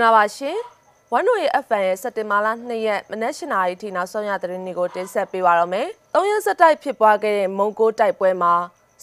[0.00, 0.58] င်္ဂလာပါရှင်။
[1.16, 8.54] One Way FM ရဲ့စက်တင်ဘာလ2ရက်မနက်၈နာရီထိနောက်ဆုံးရသတင်းတွေကိုတင်ဆက်ပေးပါရမယ်။၃ရက်ဆက်တိုက်ဖြစ်ပွားခဲ့တဲ့မုံကိုတိုက်ပွဲမှာ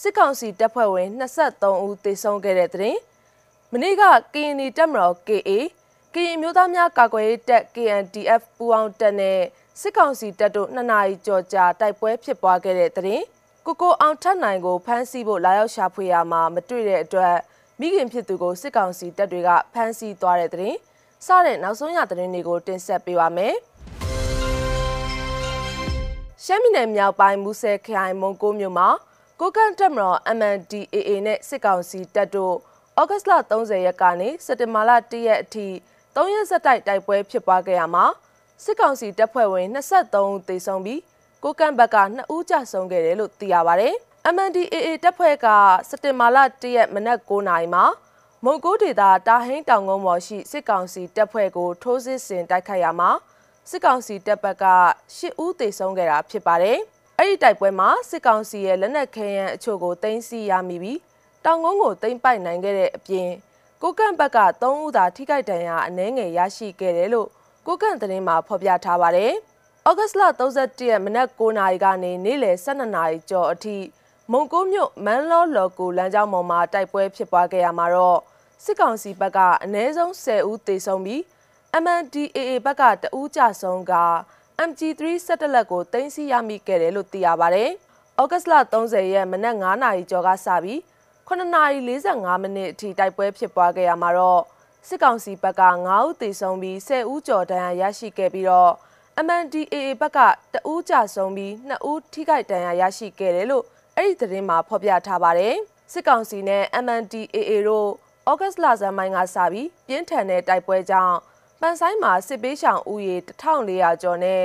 [0.01, 2.99] စစ်ကောင်စီတပ်ဖွဲ့ဝင်23ဦးသေဆုံးခဲ့တဲ့သတင်း။
[3.71, 4.03] မနေ့က
[4.33, 5.51] ကရင်နီတပ်မတော် KA
[6.13, 9.39] ကရင်မျိုးသားများကာကွယ်ရေးတပ် KNDF ပူးပေါင်းတပ်နဲ့
[9.81, 13.23] စစ်ကောင်စီတပ်တို့နှစ်နာရီကြော်ကြာတိုက်ပွဲဖြစ်ပွားခဲ့တဲ့သတင်း။
[13.65, 17.35] ကိုကိုအောင်ထပ်နိုင်ကိုဖမ်းဆီးဖို့လာရောက်ရှာဖွေရမှာမတွေ့တဲ့အတွက်
[17.81, 20.75] မိခင်ဖြစ်သူကိုစစ်ကောင်စီတပ်တွေကဖမ်းဆီးသွားတဲ့တဲ့
[21.25, 23.55] စတဲ့နောက်ဆုံးရသတင်းတွေကိုတင်ဆက်ပေးပါမယ်။
[26.43, 28.89] ရှမ်းပြည်နယ်မြောက်ပိုင်းမူဆယ်ခရိုင်မုံကိုမြို့မှာ
[29.39, 32.55] ကိုကန့်တက်မတော် MNDAA နဲ့စစ်ကောင်စီတပ်တို့
[32.99, 35.67] ဩဂတ်လ30ရက်ကနေစက်တင်ဘာလ1ရက်အထိ
[36.15, 38.05] 3ရက်ဆက်တိုက်တိုက်ပွဲဖြစ်ပွားခဲ့ရမှာ
[38.63, 41.01] စစ်ကောင်စီတပ်ဖွဲ့ဝင်23ဦးသေဆုံးပြီး
[41.43, 43.89] ကိုကန့်ဘက်က2ဦးကြာဆုံးခဲ့တယ်လို့သိရပါဗျ။
[44.35, 45.47] MNDAA တပ်ဖွဲ့က
[45.89, 47.85] စက်တင်ဘာလ1ရက်မနက်9:00နာရီမှာ
[48.45, 53.09] မုတ်ကိုဒေတာတာဟင်းတောင်ကုန်းပေါ်ရှိစစ်ကောင်စီတပ်ဖွဲ့ကို ထိုးစစ်ဆင်တိုက်ခိုက်ရမှာ
[53.69, 54.65] စစ်ကောင်စီတပ်ဘက်က
[55.17, 56.77] 10ဦးသေဆုံးခဲ့တာဖြစ်ပါတယ်။
[57.19, 60.99] အဲ့ဒီတိုက်ပွဲမှာစစ်ကောင်စီရဲ့လက်နက်ခဲယမ်းအချို့ကိုတင်စီရမိပြီး
[61.45, 63.29] တောင်ကုန်းကိုတင်ပိုက်နိုင်ခဲ့တဲ့အပြင်
[63.81, 67.27] ကိုကန့်ဘက်က3ဦးသာထိခိုက်ဒဏ်ရာအနည်းငယ်ရရှိခဲ့တယ်လို့
[67.67, 69.31] ကိုကန့်သတင်းမှာဖော်ပြထားပါတယ်။
[69.89, 73.77] ဩဂတ်လ31ရက်မနက်9:00နာရီကနေနေ့လယ်12:00နာရီကျော်အထိ
[74.31, 78.19] မုံကိုမြို့မန်းလောလော်ကိုလမ်းကြောင်းပေါ်မှာတိုက်ပွဲဖြစ်ပွားခဲ့ရမှာတော့
[78.63, 81.21] စစ်ကောင်စီဘက်ကအနည်းဆုံး10ဦးသေဆုံးပြီး
[81.83, 83.93] MNDAA ဘက်ကတဦးကြဆုံးက
[84.69, 87.65] MG3 စက်တလက်ကိုတင်စီရမိခဲ့တယ်လို့သိရပါဗျ။
[88.21, 90.79] ဩဂတ်လ30ရက်မနက်9နာရီကျော်ကစပြီး
[91.27, 91.79] 9နာရီ
[92.13, 94.41] 45မိနစ်အထိတိုက်ပွဲဖြစ်ပွားခဲ့ရမှာတော့
[94.87, 98.73] စစ်ကောင်စီဘက်က9ဦးသေဆုံးပြီး10ဦးကျော်ဒဏ်ရာရရှိခဲ့ပြီးတော့
[99.25, 100.19] MNDAA ဘက်က
[100.53, 103.65] တဦးကြဆုံးပြီး2ဦးထိခိုက်ဒဏ်ရာရရှိခဲ့တယ်လို့
[103.99, 105.55] အဲ့ဒီသတင်းမှာဖော်ပြထားပါတယ်
[105.91, 107.89] စစ်ကောင်စီနဲ့ MNDAA တို့
[108.29, 111.17] ဩဂတ်လဆန်းပိုင်းကစပြီးပြင်းထန်တဲ့တိုက်ပွဲကြောင့်
[111.61, 114.43] ပန်ဆိုင်မှာစစ်ပေးရှောင်ဦးရေ1400ကျော်နဲ့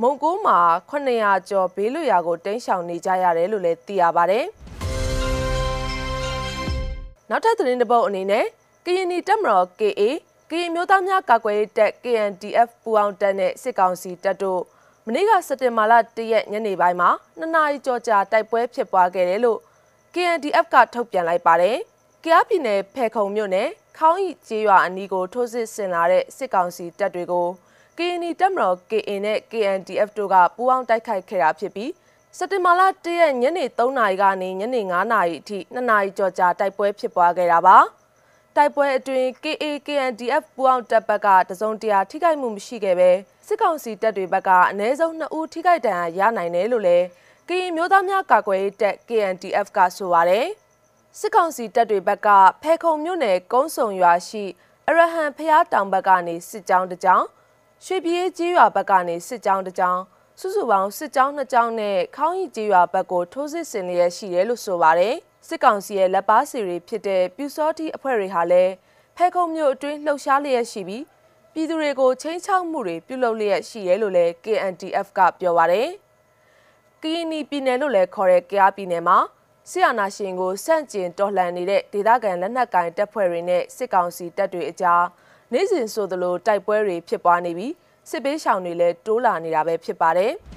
[0.00, 0.58] မုံကိုးမှာ
[0.90, 4.46] 900ကျော်ဘေးလွရာကိုတင်းရှောင်နေကြရတယ်လို့လည်းသိရပါတယ်
[7.30, 8.46] နောက်ထပ်သတင်းတစ်ပုဒ်အနေနဲ့
[8.86, 10.02] ကရင်နီတပ်မတော် KA
[10.50, 14.62] ကရင်မျိုးသားများကာကွယ်ရေးတပ် KNDF ပူးပေါင်းတပ်နဲ့စစ်ကောင်စီတပ်တို့
[15.08, 19.58] မနေ့ကစက်တင်ဘာလ1ရက်ညနေပိုင်းမှာနှစ်နာရီကျော်ကြာတိုက်ပွဲဖြစ်ပွားခဲ့တယ်လို့
[20.14, 21.76] KNDF ကထုတ်ပြန်လိုက်ပါတယ်။
[22.24, 27.46] ကြားပြည်နယ်ဖဲခုံမြို့နယ်ခေါင်းဤကျေးရွာအနီးကိုထိုးစစ်ဆင်လာတဲ့စစ်ကောင်စီတပ်တွေကို
[27.98, 31.90] KNI တပ်မတော် KA နဲ့ KNDF တို့ကပူးပေါင်းတိုက်ခိုက်ခဲ့တာဖြစ်ပြီး
[32.38, 37.78] စက်တင်ဘာလ1ရက်ညနေ3နာရီကနေညနေ9နာရီအထိ2နာရီကျော်ကြာတိုက်ပွဲဖြစ်ပွားခဲ့တာပါ။
[38.58, 43.10] တိုက်ပွဲအတွင်း KA KNDF ပူးပေါင်းတပ်ဘက်ကတစုံတရာထိခိုက်မှုမရှိခဲ့ပဲ
[43.46, 47.06] စစ်ကောင်စီတပ်တွေဘက်ကအနည်းဆုံး2ဦးထိခိုက်ဒဏ်ရာရနိုင်တယ်လို့လည်း
[47.48, 50.46] ကရင်မျိုးသားများကာကွယ်ရေးတပ် KNDF ကဆိုပါတယ်
[51.18, 52.28] စစ်ကောင်စီတပ်တွေဘက်က
[52.62, 54.44] ဖဲခုံမြို့နယ်ကုန်းစုံရွာရှိ
[54.88, 57.26] အရဟံဖျားတောင်ဘက်ကနေစစ်ကြောင်းတစ်ကြောင်း
[57.84, 60.02] ရွှေပြေးကြီးရွာဘက်ကနေစစ်ကြောင်းတစ်ကြောင်း
[60.40, 65.16] စုစုပေါင်းစစ်ကြောင်းနှစ်ကြောင်းနဲ့ခေါင်းရီကြီးရွာဘက်ကိုထိုးစစ်ဆင်လျက်ရှိတယ်လို့ဆိုပါတယ်
[65.48, 68.72] စစ်ကောင်စီရဲ့လက်ပါစီတွေဖြစ်တဲ့ပြူစောတိအဖွဲ့တွေဟာလည်း
[69.16, 71.04] ဖဲခုံမြို့အတွင်းလှုပ်ရှားလျက်ရှိပြီး
[71.52, 75.90] ပြည်သူတွေကိုချင်းချောက်မှုတွေပြုလုပ်လျက်ရှိရဲလို့လည်း KNDF ကပြောပါရယ်။
[77.02, 79.18] ကရင်နီပြည်နယ်လို့လည်းခေါ်တဲ့ကြားပြည်နယ်မှာ
[79.70, 85.04] ဆီယနာရှင်ကိုစန့်ကျင်တော်လှန်နေတဲ့ဒေသခံလက်နက်ကင်တပ်ဖွဲ့တွေနဲ့စစ်ကောင်စီတပ်တွေအကြား
[85.52, 87.72] နေ့စဉ်ဆိုသလိုတိုက်ပွဲတွေဖြစ်ပွားနေပြီး
[88.10, 90.34] စစ်ပေးရှောင်တွေလည်းတိုးလာနေတာပဲဖြစ်ပါတယ်။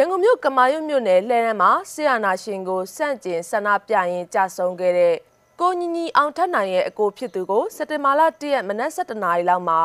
[0.00, 5.16] ရန်ကုန်မြို့ကမာရွတ်မြို့နယ်လှဲရန်မှာဆီယနာရှင်ကိုစန့်ကျင်ဆန္ဒပြရင်ကြဆုံခဲ့တဲ့
[5.60, 9.80] ကိုညီညီအောင်ထက်နိုင်ရဲ့အကိုဖြစ်သူကိုစက်တင်ဘာလ၁ရက်မနက်7:00နာရီလောက်မှာ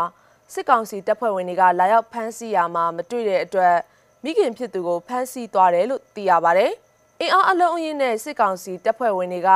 [0.54, 3.76] စစ်ကောင်စီတပ်ဖွဲ့ဝင်တွေကလာရောက်ဖမ်းဆီးရာမှာမတွေ့တဲ့အတွက်
[4.24, 6.68] မိခင်ဖြစ်သူကိုဖမ်းဆီးသွားတယ်လို့သိရပါဗျ။
[7.22, 9.50] အင်အားအလုံးအင်းနဲ့စစ်ကောင်စီတပ်ဖွဲ့ဝင်တွေက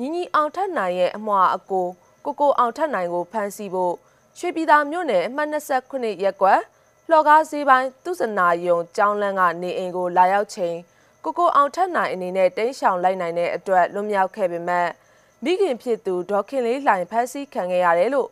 [0.00, 1.86] ညီညီအောင်ထက်နိုင်ရဲ့အမွှာအကို
[2.24, 3.94] ကိုကိုအောင်ထက်နိုင်ကိုဖမ်းဆီးဖို့
[4.38, 5.48] ရွှေပြည်သာမြို့နယ်အမှတ်
[5.86, 6.60] 29ရပ်ကွက်
[7.12, 10.76] လှော်ကားဈေးပိုင်းသူစနာယုံကျောင်းလန်းကနေအိမ်ကိုလာရောက်ချိန်
[11.24, 14.88] ကိုကိုအောင်ထက်နိုင်အနေနဲ့တင်းရှောင်လိုက်နိုင်တဲ့အတွက်လွတ်မြောက်ခဲ့ပေမဲ့
[15.44, 18.28] မိခင်ဖြစ်သူဒေါက်ခင်လေးလှိုင်ဖမ်းဆီးခံခဲ့ရတယ်လို့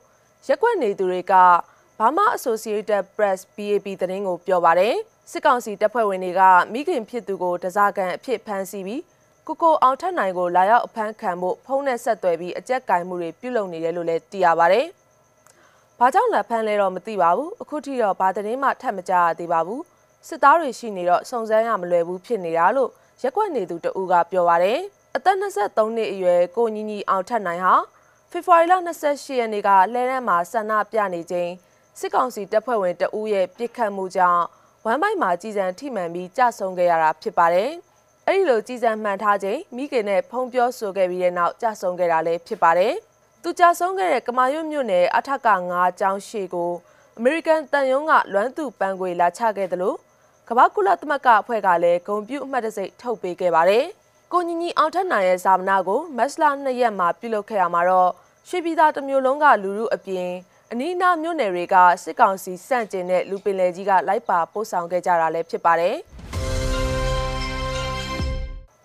[0.47, 1.35] ရက်ွက်နေသူတွေက
[1.99, 4.95] ဘာမာ Associated Press BAP သတင်းကိုပြောပါတယ်
[5.31, 9.03] စစ်ကောင်စီတပ်ဖွဲ့ဝင်တွေကမိခင်ဖြစ်သူကိုတစားကန်အဖြစ်ဖမ်းဆီးပြီး
[9.47, 14.87] ကိုကိုအောင်ထက်နိုင်ကိုလာရောက်အဖမ်းခံဖို့ဖုန်းနဲ့ဆက်သွယ်ပြီးအကြက်ကင်မှုတွေပြုလုပ်နေတယ်လို့လည်းသိရပါတယ်။
[16.03, 19.81] ဘာကြောင့်လက်ဖမ်းလဲတော့မသိပါဘူး။အခုထိတော့ဘာသတင်းမှထပ်မကြားရသေးပါဘူး။
[20.27, 22.91] စစ်သားတွေရှိနေတော့စုံစမ်းရမလွယ်ဘူးဖြစ်နေတာလို့
[23.23, 24.79] ရက်ွက်နေသူတဦးကပြောပါတယ်။
[25.17, 27.75] အသက်23နှစ်အရွယ်ကိုညီညီအောင်ထက်နိုင်ဟာ
[28.31, 28.75] ဖေဖော်ဝါရီလ
[29.07, 31.51] 28ရက်နေ့ကလဲရန်မှာဆန္ဒပြနေချိန်
[31.99, 34.45] စစ်ကောင်စီတပ်ဖွဲ့ဝင်တဦးရဲ့ပြစ်ခတ်မှုကြောင့်
[34.87, 37.71] ဝမ်းပိုက်မှာကြီးစံထိမှန်ပြီးကြဆုံခဲ့ရတာဖြစ်ပါတယ်။
[38.27, 42.95] အဲဒီလိုကြီးစံမှန်ထားချိန်မိခင်နဲ့ဖုံးပြောဆိုခဲ့ပြီးတဲ့နောက်ကြဆုံခဲ့တာလည်းဖြစ်ပါတယ်။
[43.45, 46.73] သူကြာဆုံးခဲ့တဲ့ကမာရွတ်မြို့နယ်အထက်က9ကျောင်းရှိကို
[47.19, 49.97] အမေရိကန်တန်ယုံကလွမ်းသူပန်းခွေလာချခဲ့တယ်လို့
[50.49, 53.85] ကမ္ဘာကုလသမဂ္ဂအဖွဲ့ကလည်းဂုံပြုအမှတ်တစိတ်ထုတ်ပေးခဲ့ပါတယ်။
[54.33, 58.11] ကိုညီညီအောင်ထက်နိုင်ရဲ့ဇာမနာကိုမက်စလာ2ရက်မှာပြုလုပ်ခဲ့ရမှာတော့
[58.49, 60.31] ရွှေပြည်သားတစ်မျိုးလုံးကလူလူအပြင်
[60.71, 65.97] အနီးအနားမြို့နယ်တွေကစစ်ကောင်စီစန့်ကျင်တဲ့လူပင်လယ်ကြီးကလိုက်ပါပို့ဆောင်ခဲ့ကြတာလည်းဖြစ်ပါတယ်။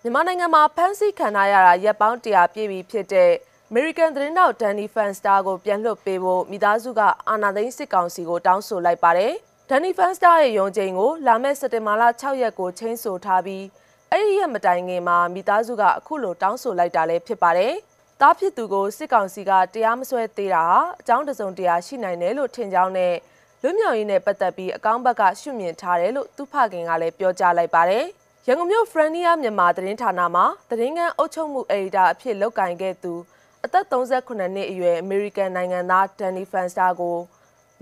[0.02, 3.30] မြန်မာနိုင်ငံမှာဖမ်းဆီးခံထားရတာရက်ပေါင်း100ပြည့်ပြီဖြစ်တဲ့
[3.72, 9.32] American သတင်းတောက်ဒန်နီဖန်စတာကိုပြန်လွှတ်ပေးဖို့မိသားစုကအာဏာသိမ်းစစ်ကောင်စီကိုတောင်းဆိုလိုက်ပါတယ်။
[9.70, 13.64] ဒန်နီဖန်စတာရဲ့ရုံးချိန်ကိုလာမယ့်စက်တင်ဘာလ6ရက်ကိုချိန်ဆထားပြီး
[14.10, 17.72] အဲ့ဒီရက်မတိုင်ခင်မှာမိသားစုကအခုလိုတောင်းဆိုလိုက်တာလည်းဖြစ်ပါတယ်။
[18.20, 23.14] တားဖြစ်သူကိုစစ်ကောင်စီကတရားမစွဲသေးတာဟာအကြောင်းတစုံတရာရှိနိုင်တယ်လို့ထင်ကြောင်းနဲ့
[23.62, 28.04] လွတ်မြောက်ရေးနဲ့ပတ်သက်ပြီးအကောင့်ဘက်ကရှုမြင်ထားတယ်လို့သူဖခင်ကလည်းပြောကြားလိုက်ပါတယ်။
[28.46, 33.14] ရန်ကုန်မြို့ Frenia မြန်မာသတင်းဌာနမှာသတင်းကန်းအုပ်ချုပ်မှုအယ်ဒီတာအဖြစ်လုပ်ကင်ခဲ့သူ
[33.64, 37.18] အသက်38နှစ်အရွယ်အမေရိကန်နိုင်ငံသားဒန်နီဖန်စတာကို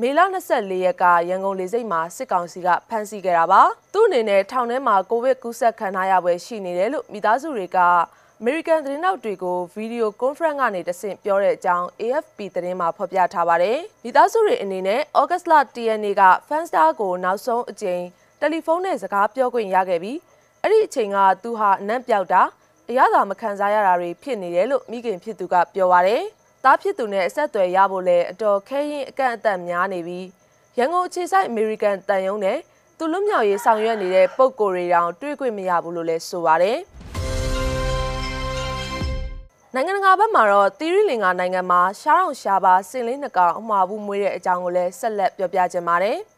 [0.00, 3.62] မေလ24ရက်ကရန်ကုန်လေဆိပ်မှာစစ်ကောင်စီကဖမ်းဆီးခဲ့တာပါ
[3.94, 7.78] သူ့အနေနဲ့ထောင်ထဲမှာကိုဗစ်ကူးစက်ခံထားရပွဲရှိနေတယ်လို့မိသားစုတွေက
[8.40, 18.02] အမေရိကန်သတင်းတောက်တွေကိုဗီဒီယိုကွန်ဖရင့်ကနေတဆင့်ပြောတဲ့အကြောင်း AFP သတင်းမှာဖော်ပြထားပါတယ်မိသားစုတွေအနေနဲ့ဩဂတ်စ်လ10ရက်နေ့ကဖန်စတာကိုနောက်ဆုံးအကြိမ်
[18.40, 20.18] တယ်လီဖုန်းနဲ့စကားပြောခွင့်ရခဲ့ပြီး
[20.62, 22.42] အဲ့ဒီအချိန်ကသူဟာအနံ့ပြောက်တာ
[22.90, 26.22] အရသာမခံစားရတာတွေဖြစ်နေတယ်လို့မိခင်ဖြစ်သူကပြောပါရယ်။
[26.64, 30.26] သားဖြစ်သူနဲ့အဆက်အသွယ်ရဖို့လဲအတော်ခဲရင်အကန့်အသတ်များနေပြီး
[30.78, 32.58] ရန်ကုန်အခြေစိုက်အမေရိကန်တန်ယုံနဲ့
[32.98, 36.78] သူလွတ်မြောက်ရေးဆောင်ရွက်နေတဲ့ပုံကိုယ်တွေတောင်တွေ့ခွင့်မရဘူးလို့လဲဆိုပါရယ်။
[39.74, 46.18] နိုင်ငံတကာဘက်မှာတော့သီရိလင်္ကာနိုင်ငံမှာရှားအောင်ရှားပါစင်လင်းနှကောင်အမှားဘူးမွေးတဲ့အကြောင်းကိုလည်းဆက်လက်ပြောပြချင်ပါတယ်။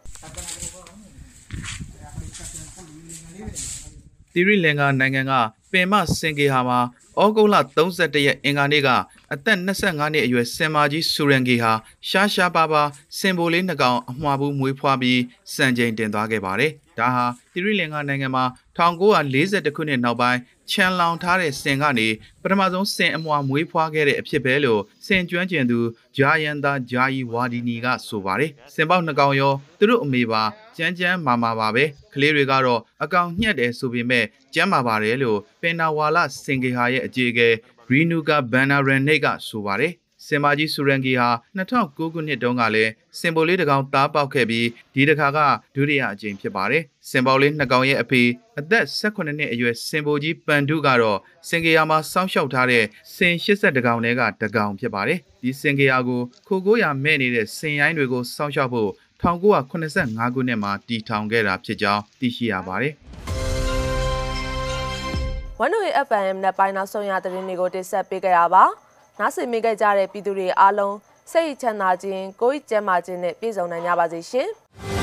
[4.36, 5.32] သီရိလင်္ကာနိုင်ငံက
[5.72, 6.78] ပင်မစင်ကေဟာမှာ
[7.22, 8.88] ဩဂုတ်လ31ရက်အင်္ဂါနေ့က
[9.32, 11.72] အသက်25နှစ်အရွယ်စင်မာကြီးဆူရန်ဂီဟာ
[12.08, 12.82] ရှားရှားပါပါ
[13.18, 15.20] စင်ဘိုလေးနှကောင်အမှားဘူးမွေးဖွားပြီး
[15.54, 18.44] စံချိန်တင်သွားခဲ့ပါတယ်။ဒါဟာသီရိလင်္ကာနိုင်ငံမှာ
[18.76, 20.40] 1942ခုနှစ်နောက်ပိုင်း
[20.70, 22.08] ချန်လောင်ထားတဲ့စင်ကနေ
[22.42, 25.78] ပထမဆုံးစင်အမွာမွေးဖွားခဲ့တဲ့အဖြစ်ပဲလို့စင်ကျွမ်းကျင်သူ
[26.16, 30.42] ဂျာယန်သာဂျာယီဝါဒီနီကဆိုပါတယ်။စင်ပေါက်နှကောင်ရောသူတို့အမေပါ
[30.76, 31.84] ကြမ်းကြမ်းမာမာပါပဲ
[32.14, 34.24] ကလေးတွေကတော့အကောင်ညှက်တယ်ဆိုပေမဲ့
[34.54, 37.48] ကျမ်းမာပါတယ်လို့ပင်နာဝါလစင်ကေဟာရဲ့အကြီးအကဲ
[37.90, 39.92] ရီနူကာဘန်နာရန်နိတ်ကဆိုပါတယ်
[40.26, 41.28] စင်မာကြီးဆူရန်ဂီဟာ
[41.58, 45.38] 2009ခုနှစ်တုန်းကလည်းစင်ပိုလေးတစ်ကောင်သားပေါက်ခဲ့ပြီးဒီတစ်ခါက
[45.74, 48.22] ဒုတိယအကြိမ်ဖြစ်ပါတယ်။စင်ပေါလေးနှစ်ကောင်ရဲ့အဖေ
[48.58, 51.18] အသက်18နှစ်အရွယ်စင်ပိုကြီးပန်ဒုကတော့
[51.48, 52.84] စင်ကေယာမှာစောင့်ရှောက်ထားတဲ့
[53.14, 58.90] စင်80ကောင်တွေကတကောင်ဖြစ်ပါတယ်။ဒီစင်ကေယာကိုခိုကိုရာမဲ့နေတဲ့စင်ရိုင်းတွေကိုစောင့်ရှောက်ဖို့
[59.22, 59.76] 1985ခု
[60.48, 62.92] နှစ်မှာတည်ထောင်ခဲ့တာဖြစ်ကြောင်းသိရှိရပါတယ်။
[65.64, 68.64] One Way FM နဲ့ပိုင်းနောက်ဆုံးရသတင်းတွေကိုတင်ဆက်ပေးကြတာပါ။
[69.20, 70.96] နားဆင်မိကြကြတဲ့ပြည်သူတွေအားလုံး
[71.32, 74.48] စိတ်ချမ်းသာခြင်းကိုယ်ကျန်းမာခြင်းနဲ့ပြည့်စုံနိုင်ကြပါစေရှင်။